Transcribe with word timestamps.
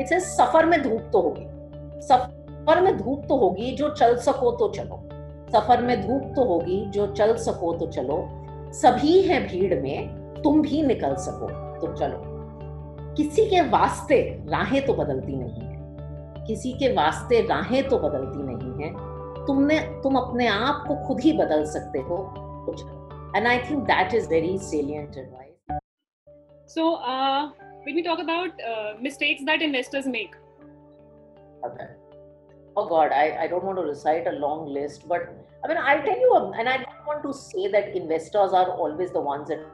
It's 0.00 0.36
सफ़र 0.36 0.66
में 0.66 0.82
धूप 0.82 1.10
तो 1.12 1.20
होगी। 1.20 1.46
सफ़र 2.00 2.80
में 2.80 2.96
धूप 2.96 3.22
तो 3.28 3.36
होगी 3.36 3.72
जो 3.72 3.88
चल 3.90 4.16
सको 4.16 4.50
तो 4.50 4.68
चलो। 4.68 5.08
सफ़र 5.52 5.82
में 5.82 6.00
धूप 6.06 6.32
तो 6.36 6.44
होगी 6.44 6.84
जो 6.86 7.06
चल 7.06 7.36
सको 7.36 7.72
तो 7.72 7.86
चलो। 7.86 8.28
सभी 8.72 9.20
हैं 9.22 9.46
भीड़ 9.48 9.80
में, 9.80 10.08
तुम 10.42 10.62
भी 10.62 10.82
निकल 10.82 11.14
सको 11.14 11.48
तो 11.80 11.92
चलो। 11.94 12.22
किसी 13.14 13.44
के 13.46 13.60
वास्ते 13.60 14.20
राहें 14.48 14.86
तो 14.86 14.94
बदलती 14.94 15.36
नहीं 15.36 15.62
है। 15.62 16.46
किसी 16.46 16.72
के 16.72 16.92
वास्ते 16.92 17.40
राहें 17.40 17.88
तो 17.88 17.98
बदलती 17.98 18.42
नहीं 18.42 18.84
है। 18.84 18.92
तुमने, 19.46 19.78
तुम 19.78 20.16
अपने 20.16 20.46
आप 20.46 20.84
को 20.88 20.94
खुद 21.06 21.20
ही 21.20 21.32
बदल 21.32 21.64
सकते 21.64 21.98
हो 21.98 22.16
तो 22.66 22.72
चलो। 22.72 23.32
And 23.36 23.46
I 23.46 23.58
think 23.58 23.82
that 23.84 24.14
is 24.14 24.28
very 24.28 24.58
salient 24.58 25.16
advice 25.16 25.78
so 26.74 26.90
when 27.88 27.94
we 27.94 28.02
talk 28.02 28.18
about 28.18 28.60
uh, 28.70 28.92
mistakes 29.00 29.42
that 29.50 29.62
investors 29.62 30.06
make 30.06 30.34
okay 31.64 31.88
oh 32.76 32.86
god 32.86 33.12
I, 33.12 33.44
I 33.44 33.46
don't 33.48 33.64
want 33.64 33.78
to 33.78 33.84
recite 33.84 34.26
a 34.26 34.32
long 34.32 34.68
list 34.72 35.08
but 35.08 35.34
i 35.64 35.68
mean 35.68 35.78
i'll 35.78 36.02
tell 36.02 36.20
you 36.26 36.52
and 36.58 36.68
i 36.68 36.76
don't 36.76 37.06
want 37.06 37.22
to 37.24 37.32
say 37.32 37.66
that 37.68 37.96
investors 37.96 38.52
are 38.52 38.70
always 38.70 39.12
the 39.12 39.20
ones 39.20 39.48
that 39.48 39.66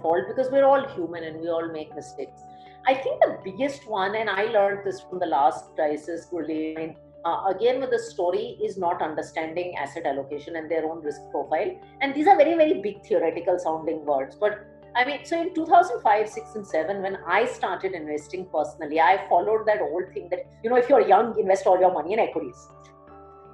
fault 0.00 0.24
because 0.28 0.50
we're 0.50 0.64
all 0.64 0.86
human 0.88 1.24
and 1.24 1.40
we 1.40 1.48
all 1.48 1.68
make 1.72 1.94
mistakes. 1.94 2.40
I 2.86 2.94
think 2.94 3.20
the 3.20 3.38
biggest 3.44 3.88
one, 3.88 4.14
and 4.14 4.30
I 4.30 4.44
learned 4.44 4.86
this 4.86 5.00
from 5.00 5.18
the 5.18 5.26
last 5.26 5.74
crisis, 5.74 6.26
Gurleen, 6.32 6.96
uh, 7.24 7.44
again 7.48 7.80
with 7.80 7.90
the 7.90 7.98
story, 7.98 8.58
is 8.62 8.78
not 8.78 9.02
understanding 9.02 9.76
asset 9.76 10.06
allocation 10.06 10.56
and 10.56 10.70
their 10.70 10.86
own 10.86 11.02
risk 11.02 11.20
profile. 11.30 11.78
And 12.00 12.14
these 12.14 12.26
are 12.26 12.36
very, 12.36 12.54
very 12.54 12.80
big 12.80 13.04
theoretical 13.04 13.58
sounding 13.58 14.04
words. 14.04 14.36
But 14.36 14.64
I 14.94 15.04
mean, 15.04 15.24
so 15.24 15.40
in 15.40 15.54
2005, 15.54 16.28
6, 16.28 16.54
and 16.54 16.66
7, 16.66 17.02
when 17.02 17.18
I 17.26 17.46
started 17.46 17.92
investing 17.92 18.46
personally, 18.52 19.00
I 19.00 19.26
followed 19.28 19.66
that 19.66 19.80
old 19.80 20.12
thing 20.12 20.28
that, 20.30 20.40
you 20.64 20.70
know, 20.70 20.76
if 20.76 20.88
you're 20.88 21.06
young, 21.06 21.38
invest 21.38 21.66
all 21.66 21.78
your 21.78 21.92
money 21.92 22.14
in 22.14 22.18
equities. 22.18 22.68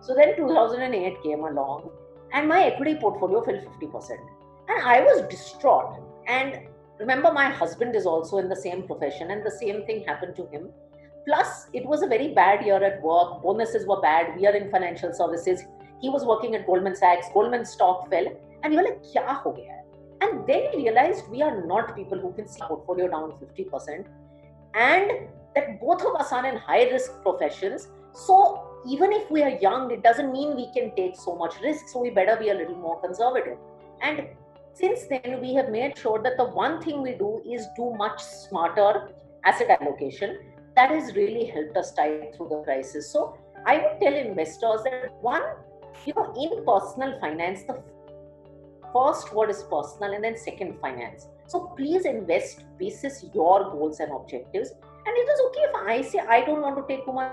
So 0.00 0.14
then 0.14 0.36
2008 0.36 1.22
came 1.22 1.41
along 1.44 1.91
and 2.32 2.48
my 2.48 2.64
equity 2.64 2.96
portfolio 2.96 3.42
fell 3.42 3.56
50%. 3.56 4.10
And 4.68 4.82
I 4.82 5.00
was 5.00 5.22
distraught 5.28 6.00
and 6.26 6.60
remember, 6.98 7.32
my 7.32 7.50
husband 7.50 7.94
is 7.94 8.06
also 8.06 8.38
in 8.38 8.48
the 8.48 8.56
same 8.56 8.84
profession, 8.84 9.30
and 9.30 9.44
the 9.44 9.50
same 9.50 9.84
thing 9.86 10.04
happened 10.04 10.36
to 10.36 10.46
him. 10.46 10.70
Plus, 11.26 11.66
it 11.72 11.84
was 11.86 12.02
a 12.02 12.06
very 12.06 12.28
bad 12.28 12.64
year 12.64 12.82
at 12.82 13.02
work. 13.02 13.42
Bonuses 13.42 13.86
were 13.86 14.00
bad. 14.00 14.36
We 14.36 14.46
are 14.46 14.54
in 14.54 14.70
financial 14.70 15.12
services. 15.12 15.62
He 16.00 16.10
was 16.10 16.24
working 16.24 16.54
at 16.54 16.66
Goldman 16.66 16.94
Sachs. 16.94 17.26
Goldman 17.32 17.64
stock 17.64 18.10
fell. 18.10 18.26
And 18.62 18.72
you 18.72 18.78
were 18.78 18.84
like, 18.84 19.02
kya 19.02 19.26
ho 19.42 19.52
gaya? 19.52 19.83
And 20.20 20.46
then 20.46 20.70
we 20.74 20.84
realized 20.84 21.28
we 21.30 21.42
are 21.42 21.64
not 21.66 21.94
people 21.96 22.18
who 22.18 22.32
can 22.32 22.46
see 22.46 22.60
portfolio 22.66 23.08
down 23.08 23.32
50%. 23.32 24.06
And 24.74 25.10
that 25.54 25.80
both 25.80 26.02
of 26.04 26.14
us 26.16 26.32
are 26.32 26.46
in 26.46 26.56
high 26.56 26.84
risk 26.90 27.22
professions. 27.22 27.88
So 28.12 28.68
even 28.86 29.12
if 29.12 29.30
we 29.30 29.42
are 29.42 29.58
young, 29.60 29.90
it 29.90 30.02
doesn't 30.02 30.32
mean 30.32 30.56
we 30.56 30.72
can 30.72 30.94
take 30.96 31.16
so 31.16 31.36
much 31.36 31.60
risk. 31.62 31.88
So 31.88 32.00
we 32.00 32.10
better 32.10 32.36
be 32.36 32.50
a 32.50 32.54
little 32.54 32.76
more 32.76 33.00
conservative. 33.00 33.58
And 34.02 34.28
since 34.74 35.04
then 35.06 35.40
we 35.40 35.54
have 35.54 35.68
made 35.70 35.96
sure 35.96 36.20
that 36.22 36.36
the 36.36 36.44
one 36.44 36.82
thing 36.82 37.00
we 37.00 37.12
do 37.12 37.40
is 37.48 37.66
do 37.76 37.94
much 37.96 38.20
smarter 38.22 39.10
asset 39.44 39.70
allocation 39.80 40.38
that 40.74 40.90
has 40.90 41.14
really 41.14 41.44
helped 41.46 41.76
us 41.76 41.92
tide 41.94 42.34
through 42.36 42.48
the 42.48 42.60
crisis 42.62 43.10
so 43.12 43.38
i 43.66 43.76
would 43.76 44.00
tell 44.00 44.14
investors 44.14 44.82
that 44.84 45.12
one 45.20 45.44
you 46.04 46.12
know 46.16 46.26
in 46.44 46.64
personal 46.70 47.18
finance 47.20 47.62
the 47.68 47.80
first 48.95 49.34
word 49.34 49.50
is 49.50 49.62
personal 49.64 50.14
and 50.14 50.23
then 50.23 50.37
second 50.37 50.78
finance. 50.81 51.27
So 51.48 51.73
please 51.77 52.06
invest 52.06 52.64
basis 52.78 53.25
your 53.34 53.70
goals 53.70 54.00
and 54.00 54.12
objectives. 54.12 54.70
And 55.06 55.17
it 55.23 55.28
is 55.33 55.41
okay 55.47 55.61
if 55.61 55.75
i 55.87 56.00
say 56.11 56.20
i 56.34 56.42
don't 56.45 56.62
want 56.62 56.77
to 56.77 56.84
take 56.91 57.05
too 57.05 57.12
much 57.12 57.33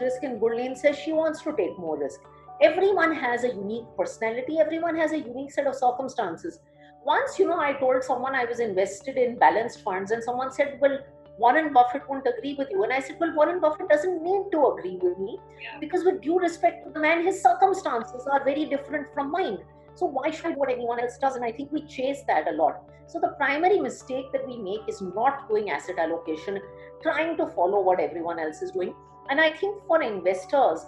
risk 0.00 0.22
and 0.22 0.40
Gurleen 0.40 0.76
says 0.76 0.96
she 0.98 1.12
wants 1.12 1.42
to 1.42 1.52
take 1.56 1.78
more 1.78 1.98
risk. 1.98 2.20
Everyone 2.60 3.14
has 3.14 3.44
a 3.44 3.48
unique 3.48 3.84
personality. 3.96 4.58
Everyone 4.58 4.96
has 4.96 5.12
a 5.12 5.18
unique 5.18 5.52
set 5.52 5.66
of 5.66 5.74
circumstances. 5.74 6.60
Once 7.04 7.38
you 7.38 7.46
know 7.48 7.58
i 7.64 7.72
told 7.80 8.04
someone 8.04 8.34
i 8.34 8.44
was 8.44 8.60
invested 8.60 9.16
in 9.24 9.36
balanced 9.42 9.82
funds 9.82 10.10
and 10.10 10.24
someone 10.28 10.50
said 10.52 10.78
well 10.80 10.98
warren 11.38 11.72
buffett 11.72 12.08
won't 12.08 12.26
agree 12.26 12.54
with 12.58 12.68
you. 12.70 12.82
And 12.84 12.92
i 12.92 13.00
said 13.00 13.16
well 13.20 13.34
warren 13.34 13.60
buffett 13.60 13.88
doesn't 13.88 14.22
need 14.22 14.50
to 14.52 14.66
agree 14.72 14.98
with 15.02 15.18
me 15.18 15.38
yeah. 15.62 15.78
because 15.80 16.04
with 16.04 16.20
due 16.20 16.38
respect 16.38 16.84
to 16.84 16.92
the 16.92 17.00
man 17.00 17.24
his 17.24 17.40
circumstances 17.42 18.26
are 18.32 18.44
very 18.44 18.64
different 18.66 19.12
from 19.14 19.30
mine 19.30 19.58
so 19.96 20.06
why 20.06 20.30
should 20.30 20.46
I 20.46 20.52
do 20.52 20.58
what 20.58 20.70
anyone 20.70 21.00
else? 21.00 21.16
Does 21.18 21.36
and 21.36 21.44
i 21.44 21.50
think 21.50 21.72
we 21.72 21.86
chase 21.86 22.22
that 22.28 22.48
a 22.48 22.52
lot. 22.52 22.82
So 23.08 23.20
the 23.20 23.28
primary 23.38 23.78
mistake 23.80 24.26
that 24.32 24.46
we 24.46 24.56
make 24.58 24.88
is 24.88 25.00
not 25.00 25.48
doing 25.48 25.70
asset 25.70 25.98
allocation 25.98 26.60
trying 27.02 27.36
to 27.38 27.46
follow 27.48 27.80
what 27.80 28.00
everyone 28.00 28.38
else 28.38 28.62
is 28.62 28.70
doing. 28.72 28.94
And 29.30 29.40
i 29.40 29.50
think 29.50 29.82
for 29.86 30.02
investors 30.02 30.86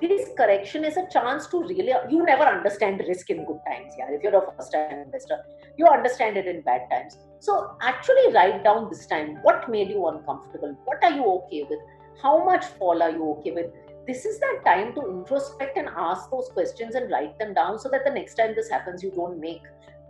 this 0.00 0.28
correction 0.36 0.84
is 0.84 0.96
a 0.96 1.06
chance 1.12 1.46
to 1.48 1.60
really 1.60 1.92
you 2.10 2.24
never 2.24 2.44
understand 2.44 3.02
risk 3.08 3.30
in 3.30 3.44
good 3.46 3.58
times 3.66 3.94
yeah. 3.98 4.10
If 4.10 4.22
you're 4.22 4.36
a 4.36 4.52
first 4.56 4.72
time 4.72 4.98
investor 4.98 5.38
you 5.76 5.86
understand 5.86 6.36
it 6.36 6.46
in 6.46 6.62
bad 6.62 6.82
times. 6.90 7.16
So 7.40 7.76
actually 7.80 8.32
write 8.34 8.62
down 8.64 8.88
this 8.90 9.06
time 9.06 9.38
what 9.42 9.68
made 9.68 9.88
you 9.88 10.06
uncomfortable? 10.08 10.76
What 10.84 11.02
are 11.02 11.12
you 11.12 11.24
okay 11.24 11.66
with? 11.68 11.78
How 12.22 12.44
much 12.44 12.64
fall 12.78 13.02
are 13.02 13.10
you 13.10 13.30
okay 13.38 13.52
with 13.52 13.66
this 14.08 14.24
is 14.24 14.40
that 14.40 14.62
time 14.64 14.94
to 14.94 15.02
introspect 15.10 15.76
and 15.76 15.88
ask 16.08 16.30
those 16.30 16.48
questions 16.48 16.94
and 16.94 17.10
write 17.10 17.38
them 17.38 17.54
down 17.54 17.78
so 17.78 17.88
that 17.90 18.04
the 18.04 18.10
next 18.10 18.34
time 18.34 18.54
this 18.56 18.70
happens 18.70 19.02
you 19.02 19.12
don't 19.12 19.38
make 19.38 19.62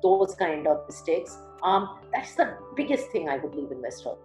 those 0.03 0.35
kind 0.37 0.67
of 0.67 0.83
mistakes 0.87 1.39
um, 1.65 1.99
that's 2.13 2.35
the 2.37 2.55
biggest 2.77 3.11
thing 3.11 3.29
i 3.29 3.37
would 3.37 3.55
leave 3.55 3.73
investors 3.73 4.19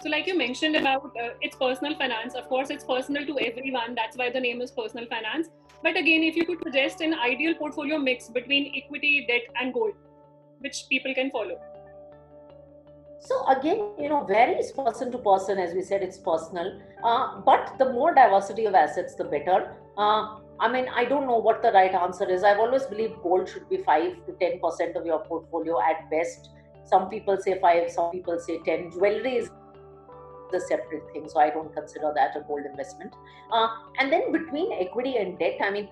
so, 0.00 0.08
like 0.10 0.28
you 0.28 0.38
mentioned 0.38 0.76
about 0.76 1.06
uh, 1.20 1.30
it's 1.40 1.56
personal 1.56 1.96
finance, 1.98 2.34
of 2.36 2.48
course, 2.48 2.70
it's 2.70 2.84
personal 2.84 3.26
to 3.26 3.36
everyone. 3.40 3.96
That's 3.96 4.16
why 4.16 4.30
the 4.30 4.38
name 4.38 4.60
is 4.60 4.70
personal 4.70 5.06
finance. 5.08 5.48
But 5.82 5.96
again, 5.96 6.22
if 6.22 6.36
you 6.36 6.46
could 6.46 6.62
suggest 6.62 7.00
an 7.00 7.14
ideal 7.14 7.54
portfolio 7.54 7.98
mix 7.98 8.28
between 8.28 8.72
equity, 8.76 9.26
debt, 9.28 9.42
and 9.60 9.74
gold, 9.74 9.94
which 10.60 10.84
people 10.88 11.12
can 11.14 11.32
follow. 11.32 11.58
So 13.20 13.46
again, 13.48 13.90
you 13.98 14.08
know, 14.08 14.24
varies 14.24 14.70
person 14.72 15.10
to 15.12 15.18
person. 15.18 15.58
As 15.58 15.74
we 15.74 15.82
said, 15.82 16.02
it's 16.02 16.18
personal. 16.18 16.80
Uh, 17.02 17.40
but 17.40 17.74
the 17.78 17.92
more 17.92 18.14
diversity 18.14 18.66
of 18.66 18.74
assets, 18.74 19.14
the 19.14 19.24
better. 19.24 19.74
Uh, 19.96 20.36
I 20.60 20.68
mean, 20.70 20.88
I 20.94 21.04
don't 21.04 21.26
know 21.26 21.38
what 21.38 21.62
the 21.62 21.72
right 21.72 21.94
answer 21.94 22.28
is. 22.28 22.42
I've 22.42 22.58
always 22.58 22.84
believed 22.84 23.22
gold 23.22 23.48
should 23.48 23.68
be 23.68 23.78
five 23.78 24.24
to 24.26 24.32
ten 24.40 24.60
percent 24.60 24.96
of 24.96 25.04
your 25.04 25.20
portfolio 25.20 25.80
at 25.80 26.10
best. 26.10 26.50
Some 26.84 27.08
people 27.10 27.36
say 27.40 27.60
five, 27.60 27.90
some 27.90 28.10
people 28.10 28.38
say 28.38 28.58
ten. 28.64 28.90
Jewelry 28.90 29.36
is 29.36 29.50
the 30.50 30.60
separate 30.60 31.10
thing. 31.12 31.28
So 31.28 31.40
I 31.40 31.50
don't 31.50 31.74
consider 31.74 32.12
that 32.14 32.36
a 32.36 32.40
gold 32.40 32.64
investment. 32.64 33.14
Uh, 33.52 33.68
and 33.98 34.12
then 34.12 34.32
between 34.32 34.72
equity 34.72 35.16
and 35.16 35.38
debt, 35.38 35.58
I 35.60 35.70
mean, 35.70 35.88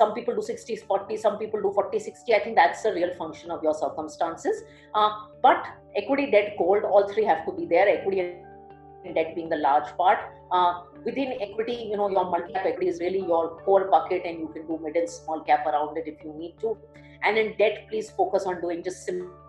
some 0.00 0.14
people 0.16 0.34
do 0.34 0.42
60 0.42 0.76
40 0.76 1.16
some 1.16 1.38
people 1.38 1.62
do 1.66 1.72
40 1.78 1.98
60 1.98 2.34
i 2.34 2.40
think 2.44 2.56
that's 2.56 2.84
a 2.90 2.92
real 2.98 3.14
function 3.22 3.50
of 3.50 3.62
your 3.62 3.74
circumstances 3.74 4.62
uh, 4.94 5.10
but 5.42 5.64
equity 6.02 6.30
debt 6.30 6.54
gold 6.58 6.84
all 6.84 7.08
three 7.12 7.24
have 7.24 7.44
to 7.46 7.52
be 7.60 7.66
there 7.72 7.88
equity 7.94 8.20
and 8.20 9.14
debt 9.14 9.34
being 9.34 9.48
the 9.48 9.56
large 9.56 9.90
part 9.96 10.18
uh, 10.52 10.82
within 11.04 11.34
equity 11.48 11.76
you 11.90 11.96
know 11.96 12.08
your 12.16 12.24
multi-cap 12.36 12.70
equity 12.72 12.88
is 12.94 13.00
really 13.00 13.24
your 13.34 13.44
core 13.64 13.90
bucket 13.96 14.22
and 14.24 14.40
you 14.40 14.48
can 14.54 14.66
do 14.70 14.78
mid 14.86 14.96
and 15.02 15.10
small 15.18 15.44
cap 15.50 15.66
around 15.66 15.96
it 15.96 16.08
if 16.14 16.24
you 16.24 16.32
need 16.38 16.56
to 16.60 16.76
and 17.22 17.38
in 17.38 17.54
debt 17.58 17.84
please 17.90 18.10
focus 18.22 18.44
on 18.44 18.60
doing 18.60 18.82
just 18.82 19.04
simple 19.04 19.44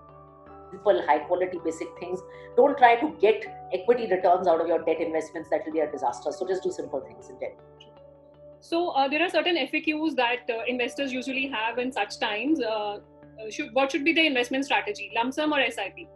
simple, 0.72 1.02
high 1.06 1.20
quality, 1.20 1.60
basic 1.64 1.88
things. 2.00 2.20
Don't 2.56 2.78
try 2.78 2.96
to 2.98 3.16
get 3.20 3.46
equity 3.74 4.08
returns 4.10 4.48
out 4.48 4.62
of 4.62 4.68
your 4.68 4.84
debt 4.84 5.00
investments. 5.00 5.50
That 5.50 5.66
will 5.66 5.74
be 5.74 5.80
a 5.80 5.92
disaster. 5.92 6.31
So 6.31 6.48
just 6.48 6.64
do 6.64 6.72
simple 6.72 7.02
things 7.02 7.30
in 7.30 7.40
debt. 7.40 7.58
So 8.62 8.90
uh, 8.90 9.08
there 9.08 9.22
are 9.24 9.30
certain 9.30 9.56
FAQs 9.56 10.16
that 10.16 10.50
uh, 10.50 10.64
investors 10.68 11.14
usually 11.14 11.47
have 11.47 11.78
in 11.78 11.92
such 11.92 12.20
times. 12.20 12.62
Uh, 12.62 13.00
uh 13.40 13.50
should, 13.50 13.74
what 13.74 13.92
should 13.92 14.03
be 14.03 14.14
the 14.14 14.25
investment 14.25 14.66
strategy? 14.66 15.12
Lump 15.16 15.34
sum 15.34 15.53
or 15.53 15.62
SIP? 15.70 16.08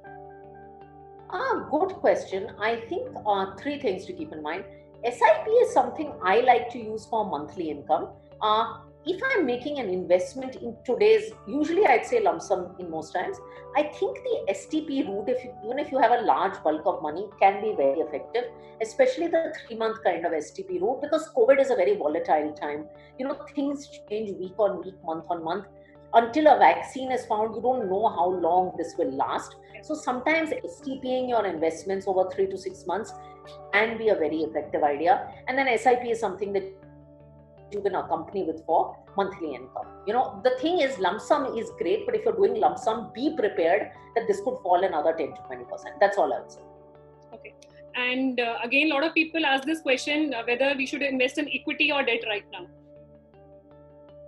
Ah, 1.30 1.68
good 1.72 1.94
question. 1.96 2.52
I 2.59 2.76
think 2.90 3.08
uh, 3.26 3.56
three 3.56 3.80
things 3.80 4.06
to 4.06 4.14
keep 4.14 4.34
in 4.34 4.44
mind. 4.44 4.66
SIP 5.03 5.47
is 5.62 5.73
something 5.73 6.14
I 6.23 6.41
like 6.41 6.70
to 6.72 6.78
use 6.78 7.06
for 7.06 7.26
monthly 7.26 7.70
income. 7.70 8.09
Uh, 8.41 8.78
if 9.05 9.22
I'm 9.32 9.46
making 9.46 9.79
an 9.79 9.90
investment 9.90 10.55
in 10.55 10.76
today's, 10.85 11.32
usually 11.46 11.85
I'd 11.85 12.05
say 12.05 12.22
lump 12.22 12.41
sum 12.41 12.76
in 12.79 12.90
most 12.90 13.14
times. 13.14 13.38
I 13.76 13.84
think 13.84 14.17
the 14.17 14.53
STP 14.53 15.08
route, 15.08 15.28
if 15.28 15.44
you, 15.44 15.53
even 15.66 15.79
if 15.79 15.91
you 15.91 16.00
have 16.00 16.11
a 16.11 16.22
large 16.22 16.61
bulk 16.64 16.84
of 16.85 17.02
money, 17.02 17.26
can 17.40 17.61
be 17.61 17.73
very 17.76 18.00
effective, 18.00 18.46
especially 18.82 19.28
the 19.28 19.53
three 19.67 19.76
month 19.76 20.03
kind 20.03 20.26
of 20.26 20.32
STP 20.32 20.82
route, 20.82 21.02
because 21.02 21.29
COVID 21.35 21.59
is 21.59 21.70
a 21.70 21.76
very 21.76 21.97
volatile 21.97 22.53
time. 22.53 22.85
You 23.20 23.28
know, 23.28 23.38
things 23.53 23.90
change 24.09 24.32
week 24.38 24.58
on 24.58 24.84
week, 24.84 24.96
month 25.03 25.26
on 25.29 25.44
month. 25.44 25.66
Until 26.14 26.47
a 26.47 26.59
vaccine 26.59 27.11
is 27.11 27.26
found, 27.26 27.55
you 27.55 27.61
don't 27.61 27.90
know 27.90 28.08
how 28.08 28.29
long 28.29 28.73
this 28.78 28.94
will 28.97 29.11
last. 29.11 29.55
So 29.82 29.96
sometimes 29.96 30.52
STPing 30.52 31.28
your 31.28 31.46
investments 31.46 32.08
over 32.08 32.29
three 32.29 32.47
to 32.47 32.58
six 32.58 32.85
months 32.85 33.11
can 33.73 33.97
be 33.97 34.09
a 34.09 34.16
very 34.16 34.44
effective 34.44 34.84
idea. 34.84 35.28
And 35.47 35.58
then 35.58 35.67
SIP 35.78 36.05
is 36.05 36.20
something 36.20 36.53
that 36.53 36.64
you 37.73 37.81
can 37.81 37.96
accompany 37.96 38.43
with 38.43 38.64
for 38.66 38.97
monthly 39.17 39.55
income. 39.55 39.87
You 40.05 40.14
know, 40.14 40.41
the 40.43 40.52
thing 40.61 40.79
is, 40.79 40.97
lump 40.99 41.22
sum 41.22 41.58
is 41.58 41.72
great, 41.78 42.05
but 42.05 42.16
if 42.16 42.25
you're 42.25 42.35
doing 42.35 42.59
lump 42.59 42.78
sum, 42.78 43.11
be 43.14 43.35
prepared 43.35 43.91
that 44.16 44.28
this 44.28 44.37
could 44.41 44.58
fall 44.64 44.84
another 44.84 45.14
10 45.14 45.34
to 45.34 45.41
20%. 45.41 45.66
That's 45.99 46.17
all 46.17 46.34
I 46.34 46.40
would 46.40 46.52
say. 46.52 46.61
Okay. 47.34 47.53
And 47.96 48.40
uh, 48.40 48.58
again, 48.64 48.91
a 48.91 48.93
lot 48.93 49.03
of 49.03 49.14
people 49.14 49.46
ask 49.46 49.66
this 49.66 49.81
question 49.81 50.34
uh, 50.34 50.43
whether 50.47 50.73
we 50.78 50.85
should 50.85 51.02
invest 51.02 51.37
in 51.37 51.49
equity 51.52 51.91
or 51.91 52.03
debt 52.03 52.22
right 52.28 52.46
now. 52.52 52.67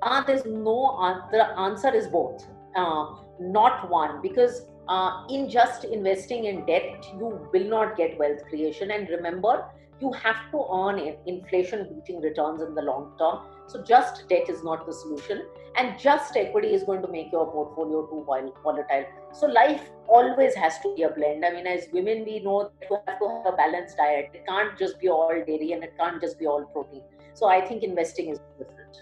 Uh, 0.02 0.24
there's 0.24 0.46
no 0.46 1.00
answer. 1.02 1.28
The 1.32 1.60
answer 1.60 1.94
is 1.94 2.08
both, 2.08 2.46
uh, 2.76 3.16
not 3.40 3.90
one, 3.90 4.22
because 4.22 4.68
uh, 4.88 5.26
in 5.30 5.50
just 5.50 5.84
investing 5.84 6.46
in 6.46 6.66
debt, 6.66 7.06
you 7.18 7.48
will 7.54 7.68
not 7.68 7.98
get 7.98 8.18
wealth 8.18 8.44
creation. 8.50 8.92
And 8.92 9.10
remember, 9.10 9.66
you 10.02 10.12
have 10.12 10.52
to 10.52 10.66
earn 10.72 11.16
inflation 11.26 11.88
beating 11.90 12.22
returns 12.22 12.62
in 12.62 12.76
the 12.76 12.82
long 12.82 13.14
term. 13.18 13.40
So, 13.68 13.82
just 13.82 14.28
debt 14.30 14.50
is 14.50 14.64
not 14.64 14.86
the 14.86 14.94
solution, 14.94 15.44
and 15.76 15.98
just 15.98 16.38
equity 16.38 16.74
is 16.74 16.84
going 16.84 17.02
to 17.02 17.08
make 17.08 17.32
your 17.32 17.50
portfolio 17.52 18.06
too 18.06 18.24
volatile. 18.64 19.06
So, 19.32 19.48
life 19.48 19.82
always 20.08 20.54
has 20.54 20.78
to 20.80 20.94
be 20.96 21.04
a 21.04 21.10
blend. 21.10 21.44
I 21.44 21.52
mean, 21.52 21.66
as 21.66 21.88
women, 21.92 22.26
we 22.26 22.40
know 22.40 22.72
that 22.80 22.88
you 22.90 22.98
have 23.08 23.20
to 23.20 23.28
have 23.28 23.54
a 23.54 23.58
balanced 23.58 23.98
diet. 23.98 24.30
It 24.34 24.46
can't 24.46 24.78
just 24.78 25.00
be 25.00 25.10
all 25.10 25.34
dairy 25.48 25.72
and 25.72 25.84
it 25.84 25.94
can't 25.98 26.22
just 26.22 26.38
be 26.38 26.46
all 26.46 26.66
protein. 26.66 27.02
So, 27.34 27.48
I 27.48 27.66
think 27.66 27.82
investing 27.82 28.30
is 28.30 28.40
different. 28.60 28.98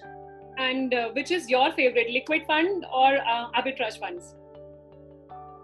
And 0.57 0.93
uh, 0.93 1.09
which 1.09 1.31
is 1.31 1.49
your 1.49 1.73
favorite, 1.73 2.09
liquid 2.11 2.43
fund 2.45 2.85
or 2.93 3.17
uh, 3.17 3.51
arbitrage 3.51 3.99
funds? 3.99 4.35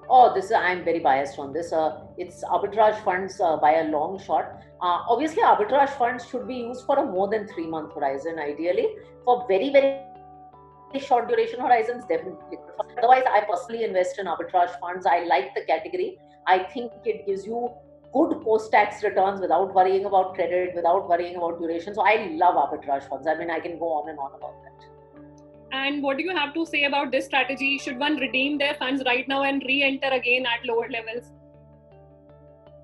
Oh, 0.09 0.33
this 0.33 0.45
is, 0.45 0.51
I'm 0.51 0.83
very 0.83 1.00
biased 1.00 1.38
on 1.39 1.53
this. 1.53 1.71
Uh, 1.71 2.01
it's 2.17 2.44
arbitrage 2.44 3.01
funds 3.03 3.39
uh, 3.39 3.57
by 3.57 3.75
a 3.75 3.83
long 3.85 4.19
shot. 4.19 4.61
Uh, 4.81 5.03
obviously, 5.07 5.44
arbitrage 5.44 5.89
funds 5.97 6.25
should 6.27 6.47
be 6.47 6.56
used 6.56 6.85
for 6.85 6.97
a 6.97 7.06
more 7.06 7.29
than 7.29 7.47
three 7.47 7.67
month 7.67 7.94
horizon, 7.94 8.39
ideally. 8.39 8.88
For 9.25 9.45
very, 9.47 9.71
very 9.71 10.06
short 11.06 11.27
duration 11.27 11.59
horizons, 11.59 12.03
definitely. 12.09 12.57
Otherwise, 12.97 13.23
I 13.29 13.41
personally 13.41 13.83
invest 13.83 14.17
in 14.19 14.25
arbitrage 14.25 14.79
funds. 14.79 15.06
I 15.06 15.25
like 15.25 15.53
the 15.53 15.63
category. 15.65 16.17
I 16.47 16.59
think 16.59 16.91
it 17.06 17.25
gives 17.27 17.45
you 17.45 17.69
good 18.11 18.41
post 18.44 18.71
tax 18.71 19.03
returns 19.03 19.39
without 19.39 19.73
worrying 19.75 20.06
about 20.06 20.33
credit, 20.33 20.73
without 20.75 21.07
worrying 21.07 21.35
about 21.35 21.59
duration. 21.59 21.94
So 21.94 22.01
I 22.01 22.29
love 22.31 22.56
arbitrage 22.56 23.07
funds. 23.07 23.27
I 23.27 23.35
mean, 23.35 23.51
I 23.51 23.59
can 23.59 23.77
go 23.77 23.85
on 23.94 24.09
and 24.09 24.17
on 24.17 24.31
about 24.33 24.56
that. 24.63 24.69
And 25.71 26.01
what 26.01 26.18
do 26.18 26.24
you 26.24 26.36
have 26.36 26.54
to 26.56 26.66
say 26.66 26.86
about 26.86 27.12
this 27.12 27.25
strategy? 27.25 27.77
Should 27.77 28.00
one 28.00 28.18
redeem 28.18 28.57
their 28.57 28.74
funds 28.75 29.04
right 29.06 29.27
now 29.27 29.44
and 29.44 29.62
re 29.66 29.83
enter 29.83 30.16
again 30.16 30.45
at 30.45 30.66
lower 30.66 30.89
levels? 30.89 31.31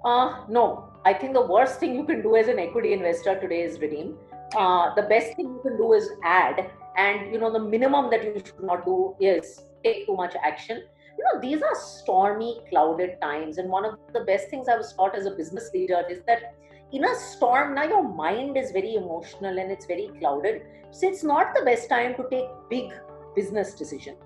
Uh, 0.03 0.43
no. 0.47 0.91
I 1.03 1.13
think 1.13 1.33
the 1.33 1.45
worst 1.45 1.79
thing 1.79 1.95
you 1.95 2.03
can 2.03 2.21
do 2.21 2.35
as 2.35 2.47
an 2.47 2.59
equity 2.59 2.93
investor 2.93 3.39
today 3.39 3.61
is 3.61 3.79
redeem. 3.79 4.17
Uh, 4.55 4.93
the 4.95 5.03
best 5.03 5.35
thing 5.35 5.45
you 5.45 5.59
can 5.61 5.77
do 5.77 5.93
is 5.93 6.09
add. 6.23 6.69
And 6.97 7.31
you 7.31 7.39
know, 7.39 7.51
the 7.51 7.59
minimum 7.59 8.09
that 8.11 8.23
you 8.23 8.41
should 8.43 8.63
not 8.63 8.85
do 8.85 9.15
is 9.19 9.61
take 9.83 10.05
too 10.05 10.15
much 10.15 10.35
action. 10.43 10.83
You 11.17 11.23
know, 11.23 11.41
these 11.41 11.61
are 11.61 11.75
stormy, 11.75 12.61
clouded 12.69 13.21
times. 13.21 13.57
And 13.57 13.69
one 13.69 13.85
of 13.85 13.97
the 14.13 14.21
best 14.21 14.49
things 14.49 14.67
I 14.67 14.75
was 14.75 14.93
taught 14.93 15.15
as 15.15 15.25
a 15.25 15.31
business 15.31 15.69
leader 15.73 16.03
is 16.09 16.21
that 16.27 16.55
in 16.95 17.03
a 17.03 17.13
storm, 17.15 17.75
now 17.75 17.83
your 17.83 18.03
mind 18.03 18.55
is 18.55 18.71
very 18.71 18.95
emotional 18.95 19.59
and 19.59 19.69
it's 19.69 19.85
very 19.85 20.09
clouded. 20.17 20.61
So 20.91 21.09
it's 21.09 21.23
not 21.23 21.53
the 21.53 21.63
best 21.65 21.89
time 21.89 22.15
to 22.15 22.25
take 22.31 22.45
big 22.69 22.93
business 23.35 23.73
decisions. 23.73 24.17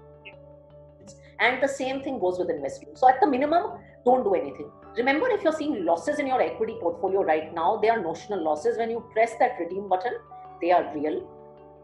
And 1.39 1.63
the 1.63 1.67
same 1.67 2.03
thing 2.03 2.19
goes 2.19 2.37
with 2.37 2.51
investing. 2.51 2.89
So 2.93 3.09
at 3.09 3.19
the 3.21 3.27
minimum, 3.27 3.79
don't 4.05 4.23
do 4.23 4.35
anything. 4.35 4.69
Remember, 4.97 5.27
if 5.29 5.41
you're 5.41 5.53
seeing 5.53 5.83
losses 5.83 6.19
in 6.19 6.27
your 6.27 6.41
equity 6.41 6.75
portfolio 6.79 7.23
right 7.23 7.51
now, 7.55 7.77
they 7.77 7.89
are 7.89 7.99
notional 7.99 8.43
losses. 8.43 8.77
When 8.77 8.91
you 8.91 9.03
press 9.13 9.31
that 9.39 9.57
redeem 9.59 9.89
button, 9.89 10.13
they 10.61 10.71
are 10.71 10.93
real 10.93 11.27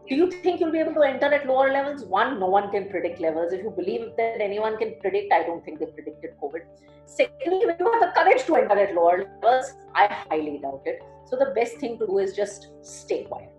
do 0.08 0.14
you 0.14 0.30
think 0.30 0.60
you'll 0.60 0.70
be 0.70 0.78
able 0.78 0.94
to 0.94 1.02
enter 1.02 1.26
at 1.26 1.46
lower 1.46 1.72
levels? 1.72 2.04
One, 2.04 2.38
no 2.38 2.46
one 2.46 2.70
can 2.70 2.88
predict 2.88 3.20
levels. 3.20 3.52
If 3.52 3.62
you 3.62 3.70
believe 3.70 4.12
that 4.16 4.40
anyone 4.40 4.76
can 4.78 4.94
predict, 5.00 5.32
I 5.32 5.42
don't 5.42 5.64
think 5.64 5.80
they 5.80 5.86
predicted 5.86 6.30
COVID. 6.40 6.60
Secondly, 7.06 7.66
when 7.66 7.76
you 7.78 7.90
have 7.92 8.00
the 8.00 8.12
courage 8.14 8.44
to 8.44 8.56
enter 8.56 8.78
at 8.78 8.94
lower 8.94 9.28
levels, 9.42 9.72
I 9.94 10.06
highly 10.06 10.58
doubt 10.62 10.82
it. 10.84 11.02
So 11.24 11.36
the 11.36 11.52
best 11.56 11.78
thing 11.78 11.98
to 11.98 12.06
do 12.06 12.18
is 12.18 12.36
just 12.36 12.68
stay 12.82 13.24
quiet. 13.24 13.50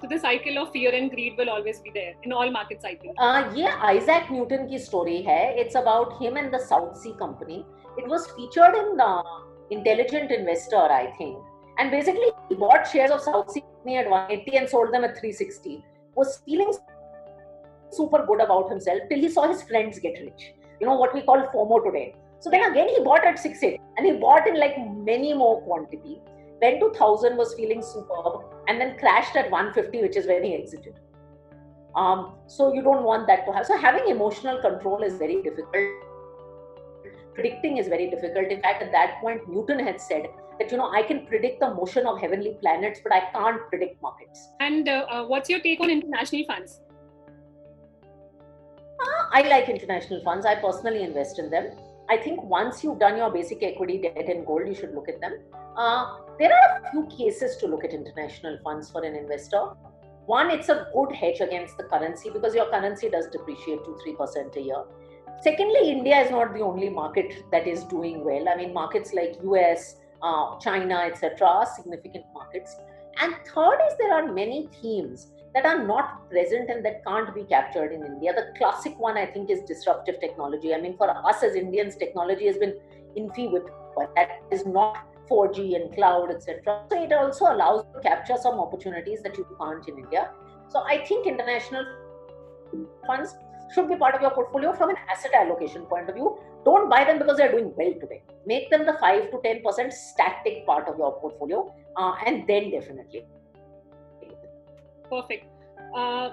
So 0.00 0.06
the 0.08 0.18
cycle 0.18 0.58
of 0.58 0.70
fear 0.72 0.94
and 0.94 1.10
greed 1.10 1.36
will 1.38 1.50
always 1.50 1.80
be 1.80 1.90
there 1.92 2.14
in 2.22 2.32
all 2.32 2.50
market 2.50 2.82
cycles. 2.82 3.14
Uh, 3.18 3.50
yeah, 3.54 3.80
Isaac 3.82 4.30
Newton 4.30 4.68
ki 4.68 4.78
story 4.78 5.22
hai. 5.22 5.54
It's 5.56 5.74
about 5.74 6.22
him 6.22 6.36
and 6.36 6.52
the 6.52 6.60
South 6.60 6.96
Sea 6.98 7.14
Company. 7.18 7.66
It 7.98 8.06
was 8.06 8.30
featured 8.36 8.76
in 8.76 8.96
the 8.96 9.22
Intelligent 9.70 10.30
Investor, 10.30 10.76
I 10.76 11.10
think. 11.18 11.38
And 11.78 11.90
basically, 11.90 12.30
he 12.48 12.54
bought 12.54 12.86
shares 12.86 13.10
of 13.10 13.22
South 13.22 13.50
Sea 13.50 13.62
Company 13.62 13.96
at 13.96 14.08
180 14.08 14.56
and 14.56 14.68
sold 14.68 14.92
them 14.92 15.02
at 15.02 15.18
360 15.18 15.84
was 16.16 16.38
feeling 16.44 16.72
super 17.90 18.24
good 18.26 18.40
about 18.40 18.68
himself 18.70 19.00
till 19.08 19.18
he 19.18 19.28
saw 19.28 19.48
his 19.48 19.62
friends 19.62 19.98
get 19.98 20.18
rich. 20.20 20.54
You 20.80 20.86
know 20.86 20.96
what 20.96 21.14
we 21.14 21.22
call 21.22 21.46
FOMO 21.54 21.84
today. 21.84 22.14
So 22.40 22.50
then 22.50 22.70
again 22.70 22.88
he 22.88 23.02
bought 23.02 23.24
at 23.24 23.38
680 23.38 23.80
and 23.96 24.06
he 24.06 24.12
bought 24.12 24.46
in 24.46 24.58
like 24.58 24.76
many 24.78 25.32
more 25.32 25.62
quantity. 25.62 26.20
Went 26.60 26.80
to 26.80 26.86
1000 26.86 27.36
was 27.36 27.54
feeling 27.54 27.82
superb 27.82 28.42
and 28.68 28.80
then 28.80 28.98
crashed 28.98 29.36
at 29.36 29.50
150, 29.50 30.02
which 30.02 30.16
is 30.16 30.26
when 30.26 30.42
he 30.42 30.54
exited. 30.54 30.94
Um, 31.94 32.34
so 32.46 32.72
you 32.72 32.82
don't 32.82 33.04
want 33.04 33.26
that 33.26 33.46
to 33.46 33.52
happen. 33.52 33.66
So 33.66 33.78
having 33.78 34.08
emotional 34.08 34.60
control 34.60 35.02
is 35.02 35.16
very 35.16 35.42
difficult. 35.42 36.05
Predicting 37.36 37.76
is 37.76 37.86
very 37.86 38.10
difficult. 38.10 38.48
In 38.48 38.60
fact, 38.62 38.82
at 38.82 38.90
that 38.92 39.20
point, 39.20 39.46
Newton 39.48 39.78
had 39.78 40.00
said 40.00 40.28
that 40.58 40.70
you 40.72 40.78
know 40.78 40.90
I 40.90 41.02
can 41.02 41.26
predict 41.26 41.60
the 41.60 41.72
motion 41.74 42.06
of 42.06 42.18
heavenly 42.18 42.56
planets, 42.60 43.00
but 43.02 43.12
I 43.12 43.20
can't 43.30 43.60
predict 43.68 44.00
markets. 44.02 44.48
And 44.58 44.88
uh, 44.88 45.06
uh, 45.10 45.24
what's 45.26 45.50
your 45.50 45.60
take 45.60 45.80
on 45.80 45.90
international 45.90 46.46
funds? 46.46 46.80
Uh, 48.98 49.22
I 49.32 49.42
like 49.42 49.68
international 49.68 50.24
funds. 50.24 50.46
I 50.46 50.54
personally 50.54 51.02
invest 51.02 51.38
in 51.38 51.50
them. 51.50 51.72
I 52.08 52.16
think 52.16 52.42
once 52.42 52.82
you've 52.82 52.98
done 52.98 53.18
your 53.18 53.30
basic 53.30 53.62
equity, 53.62 53.98
debt, 54.00 54.28
and 54.30 54.46
gold, 54.46 54.66
you 54.66 54.74
should 54.74 54.94
look 54.94 55.08
at 55.08 55.20
them. 55.20 55.38
Uh, 55.76 56.18
there 56.38 56.52
are 56.52 56.80
a 56.82 56.90
few 56.90 57.06
cases 57.06 57.56
to 57.58 57.66
look 57.66 57.84
at 57.84 57.90
international 57.90 58.58
funds 58.64 58.90
for 58.90 59.04
an 59.04 59.14
investor. 59.14 59.72
One, 60.24 60.50
it's 60.50 60.70
a 60.70 60.86
good 60.94 61.12
hedge 61.12 61.40
against 61.40 61.76
the 61.76 61.84
currency 61.84 62.30
because 62.30 62.54
your 62.54 62.70
currency 62.70 63.10
does 63.10 63.26
depreciate 63.26 63.84
2 63.84 63.98
3% 64.18 64.56
a 64.56 64.60
year. 64.60 64.84
Secondly, 65.42 65.90
India 65.90 66.20
is 66.20 66.30
not 66.30 66.54
the 66.54 66.60
only 66.60 66.88
market 66.88 67.44
that 67.52 67.66
is 67.66 67.84
doing 67.84 68.24
well. 68.24 68.48
I 68.48 68.56
mean, 68.56 68.72
markets 68.72 69.12
like 69.12 69.36
US, 69.42 69.96
uh, 70.22 70.58
China, 70.58 71.00
etc., 71.00 71.46
are 71.46 71.66
significant 71.66 72.24
markets. 72.34 72.76
And 73.20 73.34
third 73.54 73.78
is 73.86 73.96
there 73.98 74.12
are 74.12 74.32
many 74.32 74.68
themes 74.82 75.28
that 75.54 75.64
are 75.64 75.86
not 75.86 76.28
present 76.28 76.68
and 76.68 76.84
that 76.84 77.04
can't 77.06 77.34
be 77.34 77.44
captured 77.44 77.92
in 77.92 78.04
India. 78.04 78.34
The 78.34 78.58
classic 78.58 78.98
one, 78.98 79.16
I 79.16 79.26
think, 79.26 79.50
is 79.50 79.60
disruptive 79.62 80.20
technology. 80.20 80.74
I 80.74 80.80
mean, 80.80 80.96
for 80.96 81.08
us 81.10 81.42
as 81.42 81.54
Indians, 81.54 81.96
technology 81.96 82.46
has 82.46 82.58
been 82.58 82.74
infi 83.16 83.50
with, 83.50 83.64
but 83.94 84.14
that 84.16 84.42
is 84.50 84.66
not 84.66 85.06
4G 85.30 85.76
and 85.76 85.94
cloud, 85.94 86.30
etc. 86.30 86.84
So 86.90 87.02
it 87.02 87.12
also 87.12 87.46
allows 87.46 87.84
to 87.94 88.00
capture 88.00 88.36
some 88.40 88.60
opportunities 88.60 89.22
that 89.22 89.36
you 89.38 89.46
can't 89.58 89.86
in 89.88 89.98
India. 89.98 90.30
So 90.68 90.80
I 90.80 91.04
think 91.06 91.26
international 91.26 91.86
funds 93.06 93.34
should 93.74 93.88
be 93.88 93.96
part 93.96 94.14
of 94.14 94.20
your 94.20 94.30
portfolio 94.30 94.72
from 94.72 94.90
an 94.90 94.96
asset 95.10 95.32
allocation 95.34 95.82
point 95.82 96.08
of 96.08 96.14
view. 96.14 96.38
Don't 96.64 96.88
buy 96.88 97.04
them 97.04 97.18
because 97.18 97.36
they're 97.36 97.52
doing 97.52 97.72
well 97.76 97.92
today. 98.00 98.22
Make 98.46 98.70
them 98.70 98.86
the 98.86 98.94
5 98.94 99.30
to 99.30 99.36
10% 99.38 99.92
static 99.92 100.66
part 100.66 100.88
of 100.88 100.98
your 100.98 101.18
portfolio, 101.20 101.74
uh, 101.96 102.14
and 102.24 102.46
then 102.46 102.70
definitely. 102.70 103.24
Perfect. 105.10 105.46
Uh, 105.94 106.30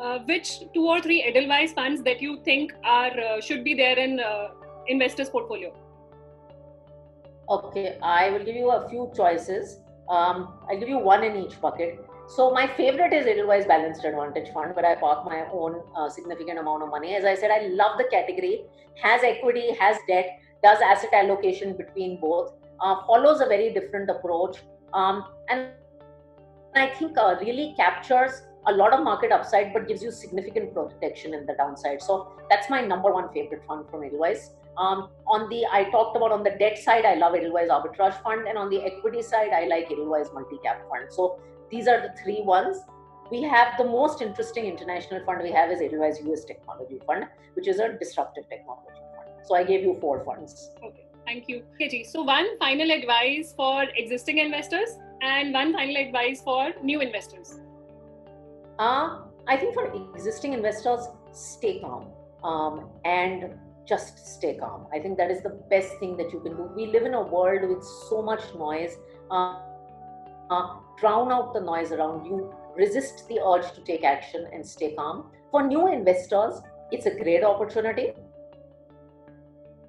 uh, 0.00 0.18
which 0.26 0.60
two 0.74 0.86
or 0.86 1.00
three 1.00 1.22
Edelweiss 1.22 1.72
funds 1.72 2.02
that 2.02 2.20
you 2.20 2.40
think 2.44 2.72
are 2.84 3.18
uh, 3.18 3.40
should 3.40 3.64
be 3.64 3.74
there 3.74 3.98
in 3.98 4.20
uh, 4.20 4.48
investors' 4.88 5.30
portfolio? 5.30 5.72
Okay, 7.48 7.98
I 8.02 8.30
will 8.30 8.44
give 8.44 8.56
you 8.56 8.70
a 8.72 8.88
few 8.88 9.10
choices. 9.16 9.78
Um, 10.08 10.58
I'll 10.68 10.78
give 10.78 10.88
you 10.88 10.98
one 10.98 11.24
in 11.24 11.36
each 11.36 11.60
bucket. 11.60 12.04
So 12.28 12.50
my 12.50 12.66
favorite 12.66 13.12
is 13.12 13.26
Edelweiss 13.26 13.66
Balanced 13.66 14.04
Advantage 14.04 14.52
Fund, 14.52 14.74
where 14.74 14.84
I 14.84 14.96
park 14.96 15.24
my 15.24 15.46
own 15.52 15.80
uh, 15.96 16.08
significant 16.08 16.58
amount 16.58 16.82
of 16.82 16.90
money. 16.90 17.14
As 17.14 17.24
I 17.24 17.36
said, 17.36 17.50
I 17.52 17.68
love 17.68 17.98
the 17.98 18.04
category. 18.10 18.64
Has 19.00 19.22
equity, 19.22 19.72
has 19.74 19.96
debt, 20.08 20.40
does 20.62 20.78
asset 20.80 21.10
allocation 21.12 21.76
between 21.76 22.20
both, 22.20 22.52
uh, 22.80 22.96
follows 23.06 23.40
a 23.40 23.46
very 23.46 23.72
different 23.72 24.10
approach, 24.10 24.58
um, 24.92 25.24
and 25.48 25.68
I 26.74 26.88
think 26.88 27.16
uh, 27.16 27.36
really 27.40 27.74
captures 27.76 28.42
a 28.66 28.72
lot 28.72 28.92
of 28.92 29.04
market 29.04 29.30
upside, 29.30 29.72
but 29.72 29.86
gives 29.86 30.02
you 30.02 30.10
significant 30.10 30.74
protection 30.74 31.32
in 31.32 31.46
the 31.46 31.54
downside. 31.54 32.02
So 32.02 32.32
that's 32.50 32.68
my 32.68 32.80
number 32.80 33.12
one 33.12 33.32
favorite 33.32 33.62
fund 33.66 33.88
from 33.88 34.02
Edelweiss. 34.02 34.50
Um, 34.76 35.08
on 35.26 35.48
the 35.48 35.64
I 35.72 35.84
talked 35.90 36.16
about 36.16 36.32
on 36.32 36.42
the 36.42 36.50
debt 36.50 36.76
side, 36.76 37.04
I 37.04 37.14
love 37.14 37.34
Edelweiss 37.34 37.70
Arbitrage 37.70 38.20
Fund, 38.22 38.48
and 38.48 38.58
on 38.58 38.68
the 38.68 38.82
equity 38.82 39.22
side, 39.22 39.52
I 39.52 39.66
like 39.66 39.90
Edelweiss 39.90 40.30
Multi 40.34 40.58
Cap 40.64 40.82
Fund. 40.90 41.06
So 41.10 41.38
these 41.70 41.88
are 41.88 42.00
the 42.00 42.12
three 42.22 42.42
ones. 42.42 42.78
We 43.30 43.42
have 43.42 43.76
the 43.76 43.84
most 43.84 44.22
interesting 44.22 44.66
international 44.66 45.24
fund 45.24 45.42
we 45.42 45.50
have 45.50 45.70
is 45.70 45.80
Edelweiss 45.80 46.20
US 46.24 46.44
Technology 46.44 47.00
Fund, 47.06 47.24
which 47.54 47.66
is 47.66 47.80
a 47.80 47.92
disruptive 47.98 48.48
technology 48.48 49.00
fund. 49.16 49.28
So 49.44 49.56
I 49.56 49.64
gave 49.64 49.82
you 49.82 49.96
four 50.00 50.24
funds. 50.24 50.70
Okay, 50.84 51.06
thank 51.24 51.48
you. 51.48 51.64
Okay, 51.74 52.04
so 52.04 52.22
one 52.22 52.58
final 52.58 52.90
advice 52.90 53.52
for 53.56 53.84
existing 53.96 54.38
investors 54.38 54.90
and 55.22 55.52
one 55.52 55.72
final 55.72 55.96
advice 55.96 56.40
for 56.42 56.72
new 56.82 57.00
investors. 57.00 57.60
Uh, 58.78 59.22
I 59.48 59.56
think 59.56 59.74
for 59.74 59.92
existing 60.14 60.52
investors, 60.52 61.00
stay 61.32 61.80
calm 61.80 62.08
um, 62.44 62.88
and 63.04 63.54
just 63.86 64.34
stay 64.34 64.56
calm. 64.56 64.86
I 64.92 64.98
think 64.98 65.16
that 65.18 65.30
is 65.30 65.42
the 65.42 65.58
best 65.70 65.98
thing 65.98 66.16
that 66.16 66.32
you 66.32 66.40
can 66.40 66.56
do. 66.56 66.70
We 66.76 66.86
live 66.86 67.04
in 67.04 67.14
a 67.14 67.22
world 67.22 67.68
with 67.68 67.84
so 68.08 68.22
much 68.22 68.42
noise. 68.54 68.96
Uh, 69.30 69.60
uh, 70.50 70.76
drown 70.98 71.32
out 71.32 71.52
the 71.54 71.60
noise 71.60 71.92
around 71.92 72.24
you, 72.24 72.54
resist 72.76 73.26
the 73.28 73.40
urge 73.40 73.72
to 73.72 73.80
take 73.82 74.04
action, 74.04 74.46
and 74.52 74.66
stay 74.66 74.94
calm. 74.94 75.30
For 75.50 75.66
new 75.66 75.92
investors, 75.92 76.60
it's 76.90 77.06
a 77.06 77.10
great 77.10 77.44
opportunity. 77.44 78.12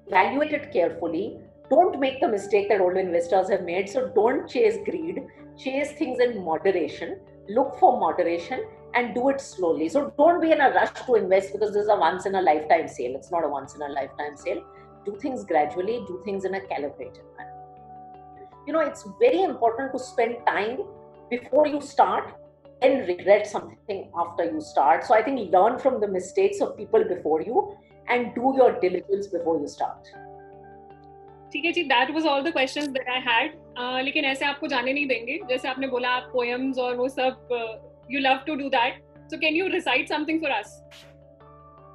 Evaluate 0.06 0.52
it 0.52 0.72
carefully. 0.72 1.38
Don't 1.70 2.00
make 2.00 2.20
the 2.20 2.28
mistake 2.28 2.68
that 2.70 2.80
old 2.80 2.96
investors 2.96 3.50
have 3.50 3.62
made. 3.62 3.88
So 3.88 4.08
don't 4.14 4.48
chase 4.48 4.78
greed, 4.84 5.22
chase 5.58 5.92
things 5.92 6.18
in 6.18 6.42
moderation. 6.42 7.20
Look 7.48 7.78
for 7.78 8.00
moderation 8.00 8.64
and 8.94 9.14
do 9.14 9.28
it 9.28 9.40
slowly. 9.40 9.88
So 9.88 10.12
don't 10.16 10.40
be 10.40 10.52
in 10.52 10.60
a 10.60 10.70
rush 10.70 10.92
to 11.06 11.14
invest 11.14 11.52
because 11.52 11.74
this 11.74 11.84
is 11.84 11.88
a 11.88 11.96
once 11.96 12.26
in 12.26 12.34
a 12.34 12.42
lifetime 12.42 12.88
sale. 12.88 13.14
It's 13.14 13.30
not 13.30 13.44
a 13.44 13.48
once 13.48 13.74
in 13.74 13.82
a 13.82 13.88
lifetime 13.88 14.36
sale. 14.36 14.64
Do 15.04 15.16
things 15.20 15.44
gradually, 15.44 16.04
do 16.06 16.20
things 16.24 16.44
in 16.44 16.54
a 16.54 16.60
calibrated 16.60 17.22
manner 17.36 17.57
You 18.67 18.73
know, 18.73 18.79
it's 18.79 19.05
very 19.19 19.43
important 19.43 19.91
to 19.93 19.99
spend 19.99 20.37
time 20.47 20.81
before 21.29 21.67
you 21.67 21.81
start 21.81 22.33
and 22.81 23.07
regret 23.07 23.47
something 23.47 24.11
after 24.25 24.45
you 24.51 24.61
start. 24.61 25.05
So 25.05 25.15
I 25.15 25.23
think 25.23 25.51
learn 25.51 25.79
from 25.79 25.99
the 26.01 26.07
mistakes 26.07 26.61
of 26.61 26.75
people 26.77 27.03
before 27.13 27.41
you 27.41 27.63
and 28.07 28.35
do 28.35 28.53
your 28.57 28.71
diligence 28.85 29.27
before 29.37 29.57
you 29.61 29.71
start. 29.77 30.13
ठीक 31.53 31.65
है 31.65 31.71
जी 31.71 31.81
that 31.89 32.11
was 32.11 32.25
all 32.27 32.43
the 32.43 32.51
questions 32.53 32.87
that 32.93 33.09
I 33.09 33.19
had 33.25 34.03
लेकिन 34.05 34.25
ऐसे 34.25 34.45
आपको 34.45 34.67
जाने 34.67 34.93
नहीं 34.93 35.07
देंगे 35.07 35.39
जैसे 35.49 35.67
आपने 35.69 35.87
बोला 35.87 36.09
आप 36.19 36.29
पोएम्स 36.33 36.77
और 36.85 36.95
वो 36.95 37.09
सब 37.09 37.49
you 38.09 38.21
love 38.21 38.45
to 38.45 38.55
do 38.57 38.69
that. 38.69 39.01
So 39.27 39.37
can 39.39 39.55
you 39.55 39.67
recite 39.73 40.09
something 40.09 40.39
for 40.41 40.51
us? 40.51 40.81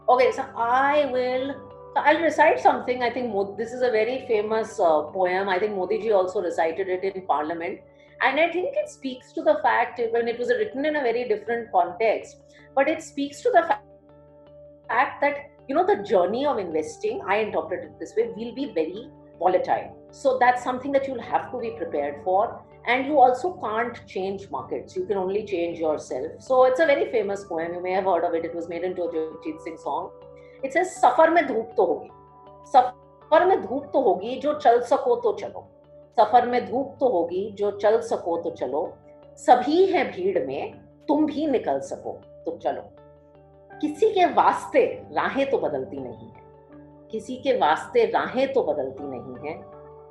Okay, 0.09 0.33
so 0.33 0.45
I 0.57 1.05
will. 1.13 1.55
I'll 1.96 2.22
recite 2.22 2.60
something. 2.60 3.04
I 3.04 3.10
think 3.12 3.34
this 3.58 3.72
is 3.72 3.82
a 3.82 3.92
very 3.92 4.26
famous 4.28 4.80
uh, 4.80 5.04
poem. 5.04 5.48
I 5.48 5.60
think 5.60 5.76
Modi 5.76 6.00
ji 6.00 6.12
also 6.12 6.42
recited 6.42 6.90
it 6.90 7.04
in 7.04 7.26
Parliament, 7.28 7.82
and 8.22 8.40
I 8.40 8.52
think 8.52 8.76
it 8.76 8.90
speaks 8.90 9.32
to 9.34 9.44
the 9.44 9.60
fact 9.62 10.02
when 10.12 10.28
it 10.28 10.40
was 10.40 10.50
written 10.50 10.86
in 10.86 10.96
a 10.96 11.02
very 11.02 11.28
different 11.28 11.72
context, 11.72 12.38
but 12.76 12.88
it 12.88 13.04
speaks 13.04 13.42
to 13.42 13.52
the 13.52 13.64
fact 14.90 15.22
that 15.22 15.52
you 15.68 15.76
know 15.76 15.86
the 15.86 16.02
journey 16.04 16.46
of 16.46 16.58
investing. 16.58 17.22
I 17.28 17.38
interpret 17.38 17.84
it 17.84 18.00
this 18.00 18.14
way: 18.18 18.30
will 18.36 18.56
be 18.56 18.72
very 18.74 19.10
volatile. 19.38 19.96
So 20.12 20.38
that's 20.40 20.64
something 20.64 20.92
that 20.94 21.08
you'll 21.08 21.22
have 21.22 21.52
to 21.52 21.60
be 21.60 21.72
prepared 21.78 22.24
for 22.24 22.62
and 22.86 23.06
you 23.06 23.18
also 23.18 23.54
can't 23.62 24.06
change 24.06 24.50
markets 24.52 24.94
you 24.94 25.06
can 25.06 25.16
only 25.16 25.46
change 25.46 25.80
yourself 25.80 26.28
so 26.40 26.66
it's 26.66 26.82
a 26.82 26.86
very 26.86 27.10
famous 27.12 27.46
poem 27.46 27.74
you 27.74 27.82
may 27.82 27.92
have 27.92 28.04
heard 28.04 28.26
of 28.26 28.34
it 28.34 28.44
it 28.44 28.54
was 28.54 28.68
made 28.68 28.84
into 28.84 29.04
a 29.04 29.08
Jagjit 29.08 29.62
Singh 29.62 29.78
song 29.78 30.12
says 30.72 30.88
सफ़र 30.88 31.30
में 31.30 31.46
धूप 31.48 31.74
तो 31.78 31.86
होगी। 31.86 32.10
सफ़र 32.72 33.46
में 33.46 33.62
धूप 33.62 33.90
तो 33.94 34.02
होगी 34.02 34.36
जो 34.36 34.54
चल 34.54 34.82
सको 34.82 35.16
तो 35.16 35.34
चलो। 35.34 35.68
सफ़र 36.18 36.46
में 36.46 36.66
धूप 36.72 36.96
तो 37.00 37.10
होगी 37.10 37.50
जो 37.52 37.72
चल 37.72 38.00
सको 38.02 38.38
तो 38.38 38.50
चलो। 38.50 38.94
सभी 39.40 39.86
हैं 39.86 40.12
भीड़ 40.12 40.46
में, 40.46 40.74
तुम 41.08 41.26
भी 41.26 41.48
निकल 41.48 41.80
सको 41.80 42.12
तो 42.46 42.58
चलो। 42.58 42.82
किसी 43.72 44.10
के 44.10 44.26
वास्ते 44.26 44.86
राहें 45.12 45.50
तो 45.50 45.58
बदलती 45.58 45.98
नहीं 45.98 46.28
है। 46.28 46.42
किसी 47.12 47.36
के 47.36 47.58
वास्ते 47.58 48.06
राहें 48.06 48.54
तो 48.54 48.64
बदलती 48.64 49.04
नहीं 49.04 49.50
है। 49.50 49.62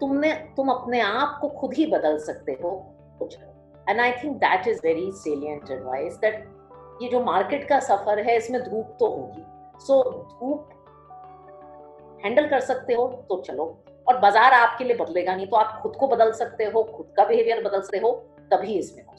तुमने, 0.01 0.33
तुम 0.33 0.69
अपने 0.69 1.01
आप 1.01 1.39
को 1.41 1.49
खुद 1.49 1.75
ही 1.75 1.87
बदल 1.87 2.19
सकते 2.19 2.53
हो 2.53 2.71
तो 3.19 3.27
चलो। 3.27 3.85
And 3.89 4.01
I 4.01 4.13
think 4.13 4.37
that 4.37 4.69
is 4.69 4.81
very 4.85 5.11
salient 5.13 5.71
advice 5.71 6.17
that 6.17 6.45
ये 7.03 7.09
जो 7.09 7.23
मार्केट 7.25 7.69
का 7.69 7.79
सफ़र 7.81 8.19
है, 8.19 8.37
इसमें 8.37 8.63
धूप 8.63 8.97
तो 9.01 9.07
होगी। 9.07 9.45
सो 9.87 10.03
धूप 10.33 10.69
हैंडल 12.25 12.49
कर 12.49 12.61
सकते 12.71 12.95
हो 12.95 13.07
तो 13.29 13.41
चलो 13.47 13.67
और 14.09 14.19
बाज़ार 14.21 14.55
आपके 14.55 14.85
लिए 14.85 14.97
बदलेगा 14.97 15.35
नहीं 15.37 15.47
तो 15.47 15.57
आप 15.57 15.79
खुद 15.83 15.97
को 16.01 16.07
बदल 16.09 16.33
सकते 16.43 16.65
हो 16.75 16.83
खुद 16.97 17.13
का 17.17 17.25
बिहेवियर 17.25 17.63
बदल 17.65 17.81
सकते 17.81 17.99
हो 17.99 18.13
तभी 18.53 18.79
इसमें 18.79 19.05
हो 19.05 19.15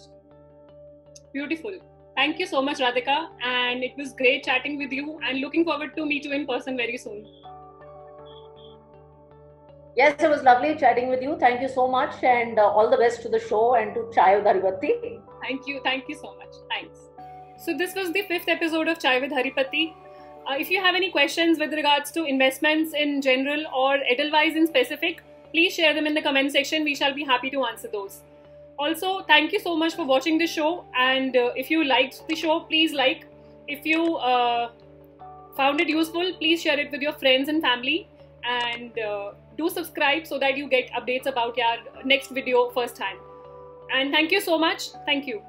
beautiful 1.33 1.79
Thank 2.15 2.39
you 2.39 2.45
so 2.45 2.61
much, 2.61 2.77
Radhika. 2.77 3.29
And 3.43 3.83
it 3.83 3.93
was 3.97 4.13
great 4.13 4.43
chatting 4.43 4.77
with 4.77 4.91
you 4.91 5.19
and 5.27 5.39
looking 5.39 5.65
forward 5.65 5.95
to 5.95 6.05
meet 6.05 6.25
you 6.25 6.33
in 6.33 6.45
person 6.45 6.77
very 6.77 6.97
soon. 6.97 7.25
Yes, 9.97 10.21
it 10.23 10.29
was 10.29 10.43
lovely 10.43 10.75
chatting 10.75 11.09
with 11.09 11.21
you. 11.21 11.37
Thank 11.39 11.61
you 11.61 11.69
so 11.69 11.87
much, 11.87 12.23
and 12.23 12.59
uh, 12.59 12.63
all 12.63 12.89
the 12.89 12.97
best 12.97 13.21
to 13.23 13.29
the 13.29 13.39
show 13.39 13.75
and 13.75 13.93
to 13.93 14.05
Chai 14.13 14.35
with 14.37 14.45
Haripati. 14.45 14.93
Thank 15.41 15.67
you. 15.67 15.81
Thank 15.83 16.09
you 16.09 16.15
so 16.15 16.35
much. 16.35 16.55
Thanks. 16.69 16.99
So, 17.65 17.77
this 17.77 17.93
was 17.93 18.11
the 18.11 18.23
fifth 18.23 18.49
episode 18.49 18.87
of 18.87 18.99
Chai 18.99 19.19
with 19.19 19.31
Haripati. 19.31 19.93
Uh, 20.47 20.55
if 20.59 20.69
you 20.69 20.81
have 20.81 20.95
any 20.95 21.09
questions 21.09 21.59
with 21.59 21.73
regards 21.73 22.11
to 22.11 22.25
investments 22.25 22.93
in 22.93 23.21
general 23.21 23.65
or 23.73 23.95
Edelweiss 23.95 24.55
in 24.55 24.67
specific, 24.67 25.21
please 25.51 25.73
share 25.73 25.93
them 25.93 26.05
in 26.05 26.13
the 26.13 26.21
comment 26.21 26.51
section. 26.51 26.83
We 26.83 26.95
shall 26.95 27.13
be 27.13 27.23
happy 27.23 27.49
to 27.51 27.65
answer 27.65 27.89
those. 27.91 28.21
Also, 28.77 29.21
thank 29.21 29.53
you 29.53 29.59
so 29.59 29.75
much 29.75 29.95
for 29.95 30.05
watching 30.05 30.37
the 30.37 30.47
show. 30.47 30.85
And 30.97 31.35
uh, 31.35 31.51
if 31.55 31.69
you 31.69 31.83
liked 31.83 32.27
the 32.27 32.35
show, 32.35 32.61
please 32.61 32.93
like. 32.93 33.27
If 33.67 33.85
you 33.85 34.15
uh, 34.15 34.71
found 35.55 35.79
it 35.79 35.87
useful, 35.87 36.33
please 36.39 36.61
share 36.61 36.79
it 36.79 36.91
with 36.91 37.01
your 37.01 37.13
friends 37.13 37.47
and 37.49 37.61
family. 37.61 38.07
And 38.43 38.97
uh, 38.99 39.33
do 39.57 39.69
subscribe 39.69 40.27
so 40.27 40.39
that 40.39 40.57
you 40.57 40.67
get 40.67 40.91
updates 40.91 41.25
about 41.25 41.57
our 41.59 41.77
next 42.03 42.29
video 42.31 42.69
first 42.71 42.95
time 42.95 43.17
and 43.93 44.11
thank 44.11 44.31
you 44.31 44.41
so 44.41 44.57
much 44.57 44.89
thank 45.05 45.27
you 45.27 45.41